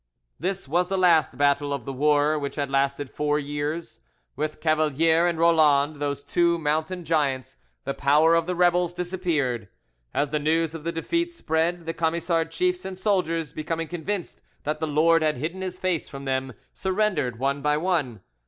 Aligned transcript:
This 0.39 0.67
was 0.67 0.87
the 0.87 0.97
last 0.97 1.37
battle 1.37 1.71
of 1.71 1.85
the 1.85 1.93
war, 1.93 2.39
which 2.39 2.55
had 2.55 2.71
lasted 2.71 3.07
four 3.07 3.37
years. 3.37 3.99
With 4.35 4.59
Cavalier 4.59 5.27
and 5.27 5.37
Roland, 5.37 5.97
those 5.97 6.23
two 6.23 6.57
mountain 6.57 7.05
giants, 7.05 7.55
the 7.83 7.93
power 7.93 8.33
of 8.33 8.47
the 8.47 8.55
rebels 8.55 8.93
disappeared. 8.93 9.69
As 10.11 10.31
the 10.31 10.39
news 10.39 10.73
of 10.73 10.83
the 10.85 10.91
defeat 10.91 11.31
spread, 11.31 11.85
the 11.85 11.93
Camisard 11.93 12.49
chiefs 12.49 12.83
and 12.83 12.97
soldiers 12.97 13.51
becoming 13.53 13.87
convinced 13.87 14.41
that 14.63 14.79
the 14.79 14.87
Lord 14.87 15.21
had 15.21 15.37
hidden 15.37 15.61
His 15.61 15.77
face 15.77 16.09
from 16.09 16.25
them, 16.25 16.53
surrendered 16.73 17.37
one 17.37 17.61
by 17.61 17.77
one. 17.77 18.21